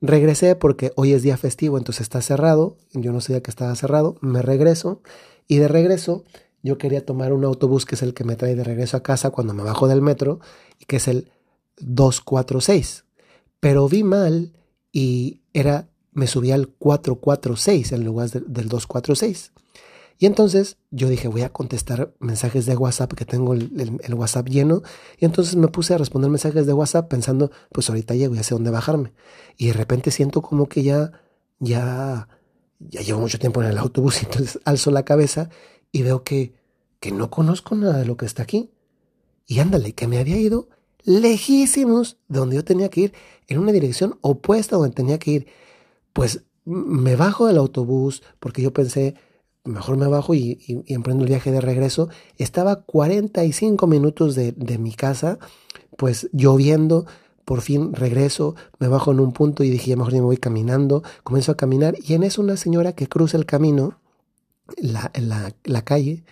Regresé 0.00 0.56
porque 0.56 0.92
hoy 0.96 1.12
es 1.12 1.22
día 1.22 1.36
festivo, 1.36 1.78
entonces 1.78 2.00
está 2.00 2.20
cerrado, 2.22 2.76
yo 2.92 3.12
no 3.12 3.20
sabía 3.20 3.40
que 3.40 3.52
estaba 3.52 3.76
cerrado, 3.76 4.16
me 4.20 4.42
regreso 4.42 5.00
y 5.46 5.58
de 5.58 5.68
regreso 5.68 6.24
yo 6.66 6.78
quería 6.78 7.06
tomar 7.06 7.32
un 7.32 7.44
autobús 7.44 7.86
que 7.86 7.94
es 7.94 8.02
el 8.02 8.12
que 8.12 8.24
me 8.24 8.34
trae 8.34 8.56
de 8.56 8.64
regreso 8.64 8.96
a 8.96 9.02
casa 9.02 9.30
cuando 9.30 9.54
me 9.54 9.62
bajo 9.62 9.86
del 9.86 10.02
metro, 10.02 10.40
y 10.80 10.84
que 10.84 10.96
es 10.96 11.06
el 11.06 11.30
246. 11.78 13.04
Pero 13.60 13.88
vi 13.88 14.02
mal 14.02 14.52
y 14.92 15.42
era, 15.52 15.88
me 16.12 16.26
subí 16.26 16.50
al 16.50 16.68
446 16.68 17.92
en 17.92 18.04
lugar 18.04 18.30
del 18.30 18.68
246. 18.68 19.52
Y 20.18 20.26
entonces 20.26 20.78
yo 20.90 21.08
dije, 21.08 21.28
voy 21.28 21.42
a 21.42 21.50
contestar 21.50 22.14
mensajes 22.18 22.66
de 22.66 22.76
WhatsApp, 22.76 23.12
que 23.12 23.24
tengo 23.24 23.54
el, 23.54 24.14
WhatsApp 24.14 24.48
lleno. 24.48 24.82
Y 25.18 25.24
entonces 25.24 25.54
me 25.54 25.68
puse 25.68 25.94
a 25.94 25.98
responder 25.98 26.30
mensajes 26.30 26.66
de 26.66 26.72
WhatsApp 26.72 27.08
pensando, 27.08 27.52
pues 27.70 27.88
ahorita 27.90 28.14
llego, 28.14 28.34
ya 28.34 28.42
sé 28.42 28.54
dónde 28.54 28.70
bajarme. 28.70 29.12
Y 29.56 29.68
de 29.68 29.72
repente 29.74 30.10
siento 30.10 30.42
como 30.42 30.68
que 30.68 30.82
ya, 30.82 31.12
ya, 31.60 32.28
ya 32.80 33.02
llevo 33.02 33.20
mucho 33.20 33.38
tiempo 33.38 33.62
en 33.62 33.68
el 33.68 33.78
autobús. 33.78 34.22
Entonces 34.22 34.58
alzo 34.64 34.90
la 34.90 35.04
cabeza 35.04 35.50
y 35.92 36.02
veo 36.02 36.22
que, 36.22 36.54
que 37.00 37.12
no 37.12 37.30
conozco 37.30 37.74
nada 37.74 37.98
de 37.98 38.06
lo 38.06 38.16
que 38.16 38.26
está 38.26 38.42
aquí. 38.42 38.70
Y 39.46 39.60
ándale, 39.60 39.92
que 39.92 40.06
me 40.06 40.18
había 40.18 40.38
ido 40.38 40.68
lejísimos 41.06 42.18
de 42.28 42.40
donde 42.40 42.56
yo 42.56 42.64
tenía 42.64 42.90
que 42.90 43.00
ir, 43.00 43.14
en 43.46 43.58
una 43.58 43.72
dirección 43.72 44.18
opuesta 44.20 44.76
a 44.76 44.78
donde 44.78 44.94
tenía 44.94 45.18
que 45.18 45.30
ir. 45.30 45.46
Pues 46.12 46.42
me 46.64 47.14
bajo 47.14 47.46
del 47.46 47.58
autobús 47.58 48.22
porque 48.40 48.60
yo 48.60 48.72
pensé, 48.72 49.14
mejor 49.64 49.96
me 49.96 50.08
bajo 50.08 50.34
y, 50.34 50.84
emprendo 50.88 51.22
el 51.22 51.30
viaje 51.30 51.52
de 51.52 51.60
regreso. 51.60 52.08
Estaba 52.36 52.82
45 52.82 53.86
minutos 53.86 54.34
de, 54.34 54.52
de 54.52 54.78
mi 54.78 54.92
casa, 54.92 55.38
pues 55.96 56.28
lloviendo. 56.32 57.06
Por 57.44 57.60
fin 57.60 57.92
regreso, 57.92 58.56
me 58.80 58.88
bajo 58.88 59.12
en 59.12 59.20
un 59.20 59.32
punto 59.32 59.62
y 59.62 59.70
dije, 59.70 59.94
mejor 59.94 60.12
ya 60.12 60.18
me 60.18 60.24
voy 60.24 60.38
caminando. 60.38 61.04
Comienzo 61.22 61.52
a 61.52 61.56
caminar 61.56 61.94
y 62.04 62.14
en 62.14 62.24
eso 62.24 62.42
una 62.42 62.56
señora 62.56 62.92
que 62.92 63.06
cruza 63.06 63.36
el 63.36 63.46
camino, 63.46 64.00
la, 64.76 65.10
la, 65.14 65.54
la 65.64 65.84
calle, 65.84 66.24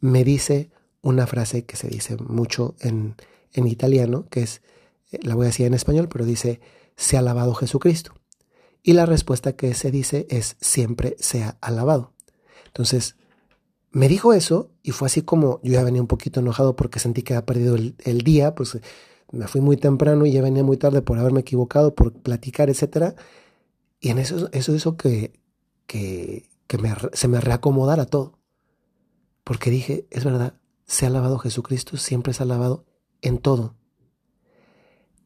me 0.00 0.24
dice 0.24 0.70
una 1.02 1.26
frase 1.26 1.64
que 1.64 1.76
se 1.76 1.88
dice 1.88 2.16
mucho 2.16 2.74
en, 2.80 3.16
en 3.52 3.66
italiano, 3.66 4.26
que 4.30 4.42
es, 4.42 4.62
eh, 5.12 5.18
la 5.22 5.34
voy 5.34 5.44
a 5.44 5.48
decir 5.48 5.66
en 5.66 5.74
español, 5.74 6.08
pero 6.08 6.24
dice, 6.24 6.60
se 6.96 7.16
ha 7.16 7.20
alabado 7.20 7.54
Jesucristo. 7.54 8.14
Y 8.82 8.92
la 8.92 9.06
respuesta 9.06 9.54
que 9.54 9.74
se 9.74 9.90
dice 9.90 10.26
es, 10.30 10.56
siempre 10.60 11.16
sea 11.18 11.58
alabado. 11.60 12.12
Entonces, 12.66 13.16
me 13.90 14.08
dijo 14.08 14.32
eso 14.32 14.70
y 14.82 14.92
fue 14.92 15.06
así 15.06 15.22
como 15.22 15.60
yo 15.62 15.72
ya 15.72 15.82
venía 15.82 16.00
un 16.00 16.06
poquito 16.06 16.40
enojado 16.40 16.76
porque 16.76 16.98
sentí 16.98 17.22
que 17.22 17.34
había 17.34 17.46
perdido 17.46 17.76
el, 17.76 18.18
día, 18.22 18.54
pues 18.54 18.78
me 19.32 19.48
fui 19.48 19.60
muy 19.60 19.76
temprano 19.76 20.26
y 20.26 20.32
ya 20.32 20.42
venía 20.42 20.62
muy 20.62 20.76
tarde 20.76 21.02
por 21.02 21.18
haberme 21.18 21.40
equivocado, 21.40 21.94
por 21.94 22.12
platicar, 22.12 22.70
etc. 22.70 23.14
Y 24.00 24.10
en 24.10 24.18
eso, 24.18 24.48
eso 24.52 24.74
hizo 24.74 24.96
que, 24.96 25.32
que, 25.86 26.48
que 26.68 26.78
me, 26.78 26.94
se 27.12 27.26
me 27.26 27.40
reacomodara 27.40 28.06
todo. 28.06 28.38
Porque 29.42 29.70
dije, 29.70 30.06
es 30.10 30.24
verdad, 30.24 30.60
se 30.86 31.04
ha 31.04 31.08
alabado 31.08 31.38
Jesucristo, 31.38 31.96
siempre 31.96 32.32
se 32.32 32.42
ha 32.42 32.44
alabado 32.44 32.86
en 33.20 33.38
todo. 33.38 33.74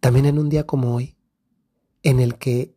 También 0.01 0.25
en 0.25 0.39
un 0.39 0.49
día 0.49 0.65
como 0.67 0.95
hoy, 0.95 1.17
en 2.03 2.21
el 2.21 2.39
que 2.39 2.75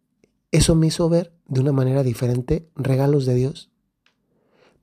eso 0.52 0.76
me 0.76 0.88
hizo 0.88 1.08
ver 1.08 1.34
de 1.48 1.62
una 1.62 1.72
manera 1.72 2.04
diferente 2.04 2.70
regalos 2.76 3.26
de 3.26 3.36
Dios 3.36 3.72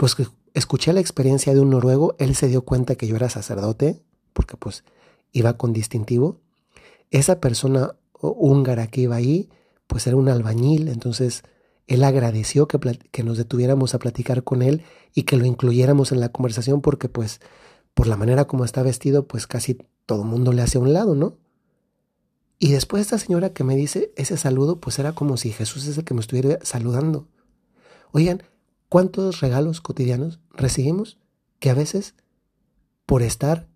pues 0.02 0.16
escuché 0.54 0.92
la 0.92 0.98
experiencia 0.98 1.54
de 1.54 1.60
un 1.60 1.70
noruego, 1.70 2.16
él 2.18 2.34
se 2.34 2.48
dio 2.48 2.64
cuenta 2.64 2.96
que 2.96 3.06
yo 3.06 3.14
era 3.14 3.30
sacerdote, 3.30 4.02
porque 4.32 4.56
pues 4.56 4.82
iba 5.30 5.56
con 5.56 5.72
distintivo. 5.72 6.40
Esa 7.12 7.40
persona 7.40 7.94
húngara 8.20 8.88
que 8.88 9.02
iba 9.02 9.14
ahí, 9.14 9.48
pues 9.86 10.06
era 10.08 10.16
un 10.16 10.28
albañil, 10.28 10.88
entonces 10.88 11.44
él 11.86 12.04
agradeció 12.04 12.68
que, 12.68 13.22
nos 13.22 13.38
detuviéramos 13.38 13.94
a 13.94 13.98
platicar 13.98 14.44
con 14.44 14.62
él 14.62 14.82
y 15.14 15.24
que 15.24 15.36
lo 15.36 15.44
incluyéramos 15.44 16.12
en 16.12 16.20
la 16.20 16.30
conversación 16.30 16.80
porque 16.80 17.08
pues 17.08 17.40
por 17.94 18.06
la 18.06 18.16
manera 18.16 18.46
como 18.46 18.64
está 18.64 18.82
vestido, 18.82 19.26
pues 19.26 19.46
casi 19.46 19.78
todo 20.06 20.24
mundo 20.24 20.52
le 20.52 20.62
hace 20.62 20.78
a 20.78 20.80
un 20.80 20.92
lado, 20.92 21.14
¿no? 21.14 21.36
Y 22.58 22.70
después 22.72 23.02
esta 23.02 23.18
señora 23.18 23.52
que 23.52 23.64
me 23.64 23.76
dice 23.76 24.12
ese 24.16 24.36
saludo, 24.36 24.80
pues 24.80 24.98
era 24.98 25.12
como 25.12 25.36
si 25.36 25.50
Jesús 25.50 25.86
es 25.86 25.98
el 25.98 26.04
que 26.04 26.14
me 26.14 26.20
estuviera 26.20 26.58
saludando. 26.62 27.26
Oigan, 28.12 28.42
¿Cuántos 28.92 29.40
regalos 29.40 29.80
cotidianos 29.80 30.38
recibimos 30.50 31.16
que 31.60 31.70
a 31.70 31.74
veces 31.74 32.14
por 33.06 33.22
estar, 33.22 33.66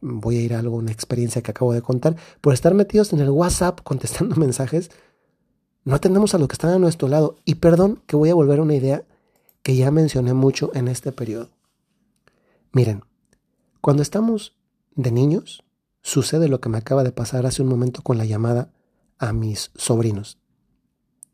voy 0.00 0.38
a 0.38 0.40
ir 0.40 0.54
a 0.54 0.60
algo, 0.60 0.76
una 0.76 0.92
experiencia 0.92 1.42
que 1.42 1.50
acabo 1.50 1.74
de 1.74 1.82
contar, 1.82 2.16
por 2.40 2.54
estar 2.54 2.72
metidos 2.72 3.12
en 3.12 3.20
el 3.20 3.28
WhatsApp 3.28 3.80
contestando 3.82 4.36
mensajes, 4.40 4.92
no 5.84 5.94
atendemos 5.94 6.34
a 6.34 6.38
lo 6.38 6.48
que 6.48 6.54
está 6.54 6.72
a 6.74 6.78
nuestro 6.78 7.08
lado. 7.08 7.36
Y 7.44 7.56
perdón 7.56 8.02
que 8.06 8.16
voy 8.16 8.30
a 8.30 8.34
volver 8.34 8.58
a 8.58 8.62
una 8.62 8.74
idea 8.74 9.04
que 9.62 9.76
ya 9.76 9.90
mencioné 9.90 10.34
mucho 10.34 10.70
en 10.74 10.88
este 10.88 11.12
periodo. 11.12 11.50
Miren, 12.72 13.02
cuando 13.80 14.02
estamos 14.02 14.56
de 14.94 15.10
niños, 15.10 15.64
sucede 16.02 16.48
lo 16.48 16.60
que 16.60 16.68
me 16.68 16.78
acaba 16.78 17.04
de 17.04 17.12
pasar 17.12 17.46
hace 17.46 17.62
un 17.62 17.68
momento 17.68 18.02
con 18.02 18.18
la 18.18 18.24
llamada 18.24 18.72
a 19.18 19.32
mis 19.32 19.70
sobrinos. 19.74 20.38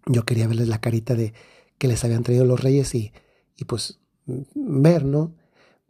Yo 0.07 0.25
quería 0.25 0.47
verles 0.47 0.69
la 0.69 0.81
carita 0.81 1.15
de 1.15 1.35
que 1.79 1.89
les 1.89 2.05
habían 2.05 2.23
traído 2.23 2.45
los 2.45 2.63
reyes 2.63 2.95
y, 2.95 3.13
y 3.57 3.65
pues 3.65 3.99
ver, 4.55 5.05
¿no? 5.05 5.35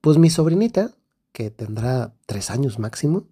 Pues 0.00 0.18
mi 0.18 0.30
sobrinita, 0.30 0.94
que 1.32 1.50
tendrá 1.50 2.14
tres 2.26 2.50
años 2.50 2.78
máximo, 2.78 3.28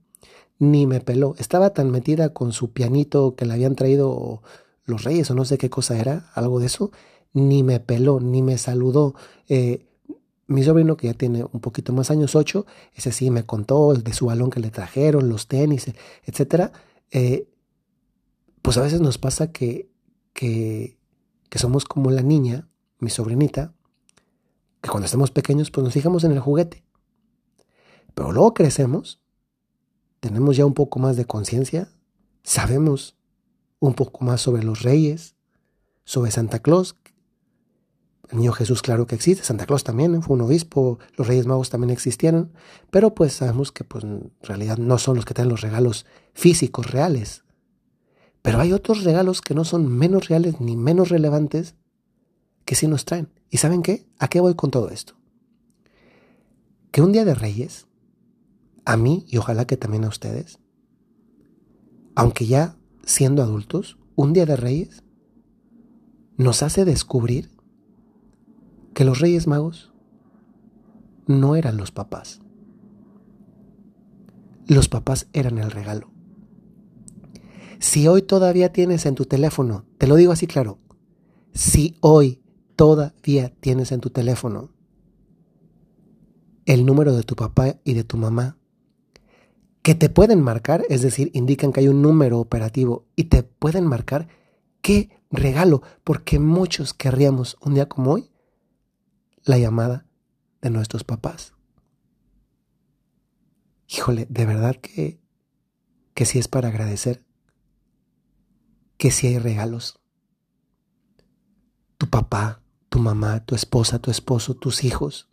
ni 0.58 0.86
me 0.86 1.00
peló. 1.00 1.34
Estaba 1.38 1.70
tan 1.70 1.90
metida 1.90 2.32
con 2.32 2.52
su 2.52 2.72
pianito 2.72 3.34
que 3.34 3.46
le 3.46 3.54
habían 3.54 3.76
traído 3.76 4.42
los 4.84 5.04
reyes 5.04 5.30
o 5.30 5.34
no 5.34 5.44
sé 5.44 5.58
qué 5.58 5.70
cosa 5.70 5.98
era, 5.98 6.30
algo 6.34 6.60
de 6.60 6.66
eso, 6.66 6.90
ni 7.32 7.62
me 7.62 7.80
peló, 7.80 8.20
ni 8.20 8.42
me 8.42 8.58
saludó. 8.58 9.14
Eh, 9.48 9.86
mi 10.46 10.62
sobrino, 10.62 10.96
que 10.96 11.06
ya 11.06 11.14
tiene 11.14 11.44
un 11.52 11.60
poquito 11.60 11.92
más 11.92 12.10
años, 12.10 12.34
ocho, 12.34 12.66
ese 12.94 13.12
sí 13.12 13.30
me 13.30 13.44
contó 13.44 13.94
de 13.94 14.12
su 14.12 14.26
balón 14.26 14.50
que 14.50 14.60
le 14.60 14.70
trajeron, 14.70 15.28
los 15.28 15.48
tenis, 15.48 15.86
etcétera. 16.24 16.72
Eh, 17.10 17.48
pues 18.62 18.76
a 18.76 18.82
veces 18.82 19.00
nos 19.00 19.18
pasa 19.18 19.52
que, 19.52 19.88
que 20.32 20.98
que 21.54 21.60
somos 21.60 21.84
como 21.84 22.10
la 22.10 22.22
niña, 22.22 22.66
mi 22.98 23.10
sobrinita, 23.10 23.72
que 24.80 24.90
cuando 24.90 25.04
estamos 25.04 25.30
pequeños 25.30 25.70
pues 25.70 25.84
nos 25.84 25.94
fijamos 25.94 26.24
en 26.24 26.32
el 26.32 26.40
juguete. 26.40 26.82
Pero 28.12 28.32
luego 28.32 28.54
crecemos, 28.54 29.20
tenemos 30.18 30.56
ya 30.56 30.66
un 30.66 30.74
poco 30.74 30.98
más 30.98 31.16
de 31.16 31.26
conciencia, 31.26 31.92
sabemos 32.42 33.16
un 33.86 33.94
poco 33.94 34.24
más 34.24 34.40
sobre 34.40 34.62
los 34.62 34.82
reyes, 34.82 35.36
sobre 36.04 36.30
Santa 36.30 36.60
Claus. 36.60 36.96
El 38.30 38.38
niño 38.38 38.52
Jesús 38.52 38.80
claro 38.80 39.06
que 39.06 39.14
existe, 39.14 39.44
Santa 39.44 39.66
Claus 39.66 39.84
también 39.84 40.22
fue 40.22 40.36
un 40.36 40.42
obispo, 40.42 40.98
los 41.16 41.26
Reyes 41.26 41.46
Magos 41.46 41.68
también 41.68 41.90
existieron, 41.90 42.52
pero 42.90 43.14
pues 43.14 43.34
sabemos 43.34 43.70
que 43.70 43.84
pues 43.84 44.02
en 44.04 44.32
realidad 44.40 44.78
no 44.78 44.96
son 44.98 45.16
los 45.16 45.26
que 45.26 45.34
traen 45.34 45.50
los 45.50 45.60
regalos 45.60 46.06
físicos 46.32 46.90
reales, 46.90 47.44
pero 48.40 48.60
hay 48.60 48.72
otros 48.72 49.04
regalos 49.04 49.42
que 49.42 49.54
no 49.54 49.64
son 49.64 49.86
menos 49.86 50.28
reales 50.28 50.60
ni 50.60 50.76
menos 50.76 51.10
relevantes 51.10 51.74
que 52.64 52.74
sí 52.74 52.88
nos 52.88 53.04
traen. 53.04 53.28
¿Y 53.50 53.58
saben 53.58 53.82
qué? 53.82 54.06
¿A 54.18 54.28
qué 54.28 54.40
voy 54.40 54.54
con 54.54 54.70
todo 54.70 54.88
esto? 54.88 55.14
Que 56.90 57.02
un 57.02 57.12
día 57.12 57.26
de 57.26 57.34
reyes, 57.34 57.86
a 58.86 58.96
mí 58.96 59.26
y 59.28 59.36
ojalá 59.36 59.66
que 59.66 59.76
también 59.76 60.04
a 60.04 60.08
ustedes, 60.08 60.58
aunque 62.14 62.46
ya 62.46 62.76
siendo 63.06 63.42
adultos, 63.42 63.98
un 64.16 64.32
día 64.32 64.46
de 64.46 64.56
reyes 64.56 65.02
nos 66.36 66.62
hace 66.62 66.84
descubrir 66.84 67.50
que 68.94 69.04
los 69.04 69.20
reyes 69.20 69.46
magos 69.46 69.92
no 71.26 71.56
eran 71.56 71.76
los 71.76 71.90
papás. 71.90 72.40
Los 74.66 74.88
papás 74.88 75.26
eran 75.32 75.58
el 75.58 75.70
regalo. 75.70 76.10
Si 77.78 78.08
hoy 78.08 78.22
todavía 78.22 78.72
tienes 78.72 79.04
en 79.04 79.14
tu 79.14 79.26
teléfono, 79.26 79.84
te 79.98 80.06
lo 80.06 80.16
digo 80.16 80.32
así 80.32 80.46
claro, 80.46 80.78
si 81.52 81.96
hoy 82.00 82.40
todavía 82.76 83.50
tienes 83.60 83.92
en 83.92 84.00
tu 84.00 84.10
teléfono 84.10 84.70
el 86.66 86.86
número 86.86 87.14
de 87.14 87.22
tu 87.22 87.36
papá 87.36 87.76
y 87.84 87.92
de 87.92 88.04
tu 88.04 88.16
mamá, 88.16 88.56
que 89.84 89.94
te 89.94 90.08
pueden 90.08 90.40
marcar, 90.40 90.86
es 90.88 91.02
decir, 91.02 91.30
indican 91.34 91.70
que 91.70 91.80
hay 91.80 91.88
un 91.88 92.00
número 92.00 92.40
operativo 92.40 93.06
y 93.16 93.24
te 93.24 93.42
pueden 93.42 93.86
marcar, 93.86 94.28
qué 94.80 95.10
regalo, 95.30 95.82
porque 96.04 96.38
muchos 96.38 96.94
querríamos 96.94 97.58
un 97.60 97.74
día 97.74 97.86
como 97.86 98.12
hoy 98.12 98.30
la 99.42 99.58
llamada 99.58 100.06
de 100.62 100.70
nuestros 100.70 101.04
papás. 101.04 101.52
Híjole, 103.86 104.26
de 104.30 104.46
verdad 104.46 104.76
que, 104.76 105.20
que 106.14 106.24
sí 106.24 106.38
es 106.38 106.48
para 106.48 106.68
agradecer 106.68 107.22
que 108.96 109.10
si 109.10 109.26
hay 109.26 109.38
regalos. 109.38 110.00
Tu 111.98 112.08
papá, 112.08 112.62
tu 112.88 113.00
mamá, 113.00 113.44
tu 113.44 113.54
esposa, 113.54 113.98
tu 113.98 114.10
esposo, 114.10 114.54
tus 114.54 114.82
hijos, 114.82 115.28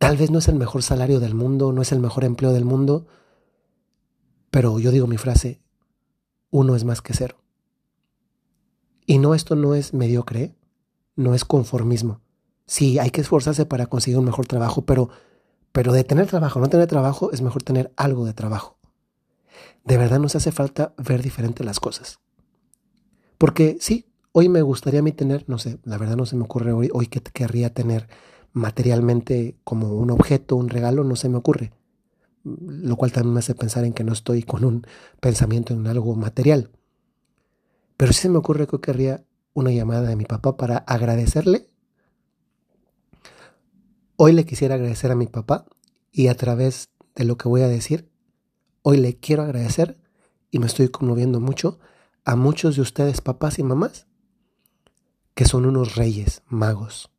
Tal 0.00 0.16
vez 0.16 0.30
no 0.30 0.38
es 0.38 0.48
el 0.48 0.54
mejor 0.54 0.82
salario 0.82 1.20
del 1.20 1.34
mundo, 1.34 1.74
no 1.74 1.82
es 1.82 1.92
el 1.92 2.00
mejor 2.00 2.24
empleo 2.24 2.54
del 2.54 2.64
mundo, 2.64 3.06
pero 4.50 4.78
yo 4.78 4.90
digo 4.90 5.06
mi 5.06 5.16
frase, 5.16 5.60
uno 6.50 6.74
es 6.74 6.84
más 6.84 7.02
que 7.02 7.14
cero. 7.14 7.36
Y 9.06 9.18
no, 9.18 9.34
esto 9.34 9.56
no 9.56 9.74
es 9.74 9.94
mediocre, 9.94 10.54
no 11.16 11.34
es 11.34 11.44
conformismo. 11.44 12.20
Sí, 12.66 12.98
hay 12.98 13.10
que 13.10 13.20
esforzarse 13.20 13.66
para 13.66 13.86
conseguir 13.86 14.18
un 14.18 14.24
mejor 14.24 14.46
trabajo, 14.46 14.82
pero, 14.82 15.10
pero 15.72 15.92
de 15.92 16.04
tener 16.04 16.26
trabajo, 16.26 16.60
no 16.60 16.68
tener 16.68 16.86
trabajo, 16.86 17.32
es 17.32 17.42
mejor 17.42 17.62
tener 17.62 17.92
algo 17.96 18.24
de 18.24 18.32
trabajo. 18.32 18.78
De 19.84 19.96
verdad 19.96 20.20
nos 20.20 20.36
hace 20.36 20.52
falta 20.52 20.94
ver 20.96 21.22
diferente 21.22 21.64
las 21.64 21.80
cosas. 21.80 22.20
Porque 23.38 23.78
sí, 23.80 24.06
hoy 24.32 24.48
me 24.48 24.62
gustaría 24.62 25.00
a 25.00 25.02
mí 25.02 25.12
tener, 25.12 25.44
no 25.48 25.58
sé, 25.58 25.78
la 25.84 25.98
verdad 25.98 26.16
no 26.16 26.26
se 26.26 26.36
me 26.36 26.44
ocurre 26.44 26.72
hoy, 26.72 26.90
hoy 26.92 27.06
que 27.06 27.20
querría 27.20 27.72
tener 27.72 28.08
materialmente 28.52 29.56
como 29.64 29.94
un 29.94 30.10
objeto, 30.10 30.56
un 30.56 30.68
regalo, 30.68 31.04
no 31.04 31.16
se 31.16 31.28
me 31.28 31.38
ocurre. 31.38 31.72
Lo 32.44 32.96
cual 32.96 33.12
también 33.12 33.34
me 33.34 33.40
hace 33.40 33.54
pensar 33.54 33.84
en 33.84 33.92
que 33.92 34.04
no 34.04 34.12
estoy 34.12 34.42
con 34.42 34.64
un 34.64 34.86
pensamiento 35.20 35.74
en 35.74 35.86
algo 35.86 36.14
material. 36.14 36.70
Pero 37.96 38.12
sí 38.12 38.22
se 38.22 38.28
me 38.28 38.38
ocurre 38.38 38.66
que 38.66 38.80
querría 38.80 39.24
una 39.52 39.70
llamada 39.70 40.08
de 40.08 40.16
mi 40.16 40.24
papá 40.24 40.56
para 40.56 40.78
agradecerle. 40.78 41.68
Hoy 44.16 44.32
le 44.32 44.44
quisiera 44.44 44.76
agradecer 44.76 45.10
a 45.10 45.16
mi 45.16 45.26
papá 45.26 45.66
y 46.12 46.28
a 46.28 46.34
través 46.34 46.90
de 47.14 47.24
lo 47.24 47.36
que 47.36 47.48
voy 47.48 47.62
a 47.62 47.68
decir, 47.68 48.10
hoy 48.82 48.96
le 48.96 49.16
quiero 49.18 49.42
agradecer 49.42 49.98
y 50.50 50.58
me 50.58 50.66
estoy 50.66 50.88
conmoviendo 50.88 51.40
mucho 51.40 51.78
a 52.24 52.36
muchos 52.36 52.76
de 52.76 52.82
ustedes, 52.82 53.20
papás 53.20 53.58
y 53.58 53.62
mamás, 53.62 54.06
que 55.34 55.44
son 55.44 55.64
unos 55.64 55.94
reyes 55.94 56.42
magos 56.46 57.10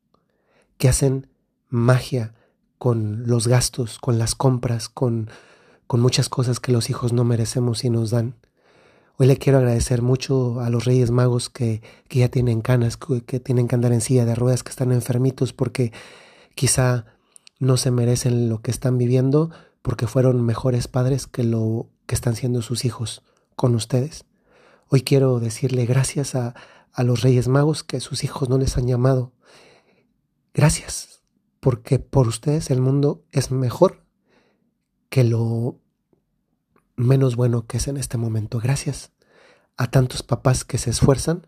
que 0.78 0.90
hacen 0.90 1.28
magia 1.70 2.34
con 2.82 3.28
los 3.28 3.48
gastos, 3.48 4.00
con 4.00 4.18
las 4.18 4.34
compras, 4.34 4.90
con, 4.90 5.30
con 5.86 6.00
muchas 6.00 6.30
cosas 6.30 6.60
que 6.60 6.72
los 6.72 6.90
hijos 6.90 7.14
no 7.14 7.24
merecemos 7.24 7.84
y 7.84 7.92
nos 7.92 8.10
dan. 8.10 8.34
Hoy 9.18 9.28
le 9.28 9.38
quiero 9.38 9.60
agradecer 9.60 10.02
mucho 10.02 10.60
a 10.62 10.72
los 10.72 10.86
Reyes 10.86 11.12
Magos 11.12 11.52
que, 11.52 11.84
que 12.08 12.18
ya 12.18 12.30
tienen 12.30 12.62
canas, 12.62 12.98
que, 12.98 13.24
que, 13.24 13.40
tienen 13.40 13.68
que 13.68 13.76
andar 13.76 13.94
en 13.94 14.02
silla 14.02 14.26
de 14.26 14.34
ruedas, 14.34 14.64
que 14.64 14.72
están 14.72 14.92
enfermitos 14.92 15.54
porque 15.54 15.94
quizá 16.56 17.06
no 17.60 17.78
se 17.78 17.92
merecen 17.92 18.50
lo 18.50 18.64
que 18.64 18.72
están 18.72 18.98
viviendo 18.98 19.52
porque 19.84 20.08
fueron 20.08 20.44
mejores 20.44 20.88
padres 20.88 21.28
que 21.28 21.44
lo 21.44 21.88
que 22.08 22.16
están 22.16 22.36
siendo 22.36 22.64
sus 22.64 22.84
hijos 22.84 23.22
con 23.56 23.76
ustedes. 23.76 24.26
Hoy 24.88 25.04
quiero 25.04 25.40
decirle 25.40 25.86
gracias 25.86 26.34
a, 26.34 26.56
a 26.94 27.04
los 27.04 27.22
Reyes 27.22 27.48
Magos 27.48 27.84
que 27.84 28.00
sus 28.00 28.24
hijos 28.24 28.50
no 28.50 28.58
les 28.58 28.76
han 28.76 28.88
llamado 28.88 29.34
Gracias, 30.56 31.21
porque 31.62 32.00
por 32.00 32.28
ustedes 32.28 32.72
el 32.72 32.82
mundo 32.82 33.24
es 33.32 33.52
mejor 33.52 34.04
que 35.10 35.24
lo 35.24 35.80
menos 36.98 37.36
bueno 37.36 37.68
que 37.68 37.78
es 37.78 37.88
en 37.88 37.98
este 37.98 38.18
momento. 38.18 38.60
Gracias 38.60 39.12
a 39.78 39.90
tantos 39.90 40.24
papás 40.24 40.66
que 40.66 40.80
se 40.80 40.90
esfuerzan 40.90 41.48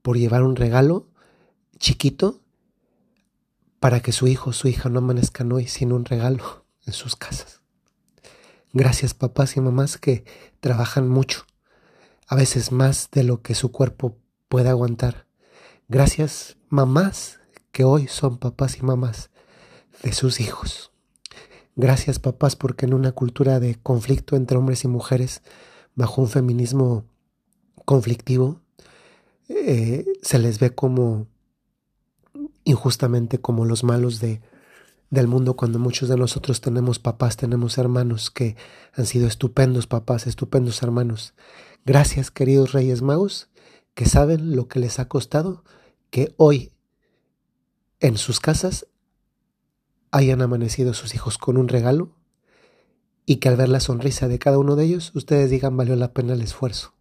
por 0.00 0.16
llevar 0.16 0.42
un 0.42 0.56
regalo 0.56 1.06
chiquito 1.78 2.40
para 3.78 4.00
que 4.00 4.12
su 4.12 4.26
hijo 4.26 4.50
o 4.50 4.52
su 4.52 4.68
hija 4.68 4.88
no 4.88 5.00
amanezcan 5.00 5.52
hoy 5.52 5.66
sin 5.68 5.92
un 5.92 6.06
regalo 6.06 6.64
en 6.86 6.94
sus 6.94 7.14
casas. 7.14 7.60
Gracias 8.72 9.12
papás 9.12 9.56
y 9.58 9.60
mamás 9.60 9.98
que 9.98 10.24
trabajan 10.60 11.08
mucho, 11.08 11.44
a 12.26 12.36
veces 12.36 12.72
más 12.72 13.10
de 13.10 13.22
lo 13.22 13.42
que 13.42 13.54
su 13.54 13.70
cuerpo 13.70 14.16
puede 14.48 14.70
aguantar. 14.70 15.26
Gracias 15.88 16.56
mamás 16.70 17.40
que 17.70 17.84
hoy 17.84 18.06
son 18.06 18.38
papás 18.38 18.78
y 18.78 18.82
mamás 18.82 19.31
de 20.02 20.12
sus 20.12 20.40
hijos. 20.40 20.90
Gracias 21.74 22.18
papás 22.18 22.56
porque 22.56 22.86
en 22.86 22.94
una 22.94 23.12
cultura 23.12 23.60
de 23.60 23.76
conflicto 23.76 24.36
entre 24.36 24.58
hombres 24.58 24.84
y 24.84 24.88
mujeres, 24.88 25.42
bajo 25.94 26.20
un 26.20 26.28
feminismo 26.28 27.04
conflictivo, 27.84 28.60
eh, 29.48 30.04
se 30.22 30.38
les 30.38 30.58
ve 30.58 30.74
como 30.74 31.26
injustamente 32.64 33.38
como 33.40 33.64
los 33.64 33.84
malos 33.84 34.20
de, 34.20 34.40
del 35.10 35.28
mundo 35.28 35.56
cuando 35.56 35.78
muchos 35.78 36.08
de 36.08 36.16
nosotros 36.16 36.60
tenemos 36.60 36.98
papás, 36.98 37.36
tenemos 37.36 37.76
hermanos 37.78 38.30
que 38.30 38.56
han 38.94 39.06
sido 39.06 39.26
estupendos 39.26 39.86
papás, 39.86 40.26
estupendos 40.26 40.82
hermanos. 40.82 41.34
Gracias 41.84 42.30
queridos 42.30 42.72
Reyes 42.72 43.02
Magos 43.02 43.48
que 43.94 44.06
saben 44.06 44.56
lo 44.56 44.68
que 44.68 44.78
les 44.78 44.98
ha 44.98 45.08
costado 45.08 45.64
que 46.10 46.34
hoy 46.36 46.72
en 48.00 48.16
sus 48.16 48.40
casas 48.40 48.86
hayan 50.12 50.42
amanecido 50.42 50.94
sus 50.94 51.14
hijos 51.14 51.38
con 51.38 51.56
un 51.56 51.68
regalo 51.68 52.14
y 53.24 53.36
que 53.36 53.48
al 53.48 53.56
ver 53.56 53.70
la 53.70 53.80
sonrisa 53.80 54.28
de 54.28 54.38
cada 54.38 54.58
uno 54.58 54.76
de 54.76 54.84
ellos 54.84 55.10
ustedes 55.14 55.50
digan 55.50 55.76
valió 55.76 55.96
la 55.96 56.12
pena 56.12 56.34
el 56.34 56.42
esfuerzo. 56.42 56.94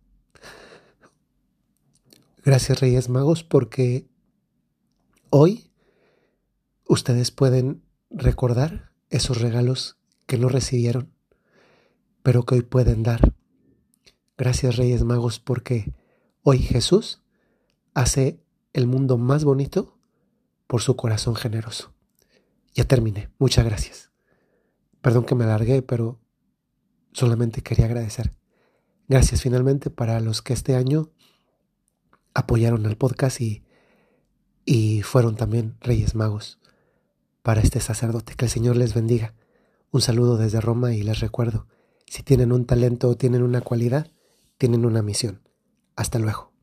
Gracias 2.43 2.79
Reyes 2.79 3.09
Magos 3.09 3.43
porque 3.43 4.07
hoy 5.29 5.69
ustedes 6.87 7.31
pueden 7.31 7.83
recordar 8.09 8.91
esos 9.09 9.41
regalos 9.41 9.97
que 10.25 10.37
no 10.37 10.47
recibieron, 10.47 11.11
pero 12.23 12.43
que 12.43 12.55
hoy 12.55 12.61
pueden 12.61 13.03
dar. 13.03 13.33
Gracias 14.37 14.77
Reyes 14.77 15.03
Magos 15.03 15.39
porque 15.39 15.93
hoy 16.43 16.59
Jesús 16.59 17.21
hace 17.93 18.41
el 18.71 18.87
mundo 18.87 19.17
más 19.17 19.43
bonito 19.43 19.97
por 20.65 20.81
su 20.81 20.95
corazón 20.95 21.35
generoso. 21.35 21.90
Ya 22.73 22.85
terminé. 22.85 23.29
Muchas 23.37 23.65
gracias. 23.65 24.11
Perdón 25.01 25.25
que 25.25 25.35
me 25.35 25.43
alargué, 25.43 25.81
pero 25.81 26.19
solamente 27.11 27.61
quería 27.61 27.85
agradecer. 27.85 28.33
Gracias 29.07 29.41
finalmente 29.41 29.89
para 29.89 30.19
los 30.19 30.41
que 30.41 30.53
este 30.53 30.75
año 30.75 31.11
apoyaron 32.33 32.85
al 32.85 32.95
podcast 32.95 33.41
y, 33.41 33.63
y 34.63 35.01
fueron 35.01 35.35
también 35.35 35.75
Reyes 35.81 36.15
Magos 36.15 36.59
para 37.41 37.61
este 37.61 37.79
sacerdote. 37.79 38.35
Que 38.35 38.45
el 38.45 38.51
Señor 38.51 38.77
les 38.77 38.93
bendiga. 38.93 39.33
Un 39.91 40.01
saludo 40.01 40.37
desde 40.37 40.61
Roma 40.61 40.93
y 40.93 41.03
les 41.03 41.19
recuerdo, 41.19 41.67
si 42.05 42.23
tienen 42.23 42.53
un 42.53 42.65
talento 42.65 43.09
o 43.09 43.17
tienen 43.17 43.43
una 43.43 43.61
cualidad, 43.61 44.09
tienen 44.57 44.85
una 44.85 45.01
misión. 45.01 45.41
Hasta 45.95 46.19
luego. 46.19 46.50